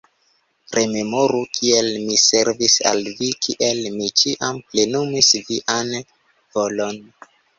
[0.75, 5.95] Rememoru, kiel mi servis al vi, kiel mi ĉiam plenumis vian
[6.57, 6.99] volon.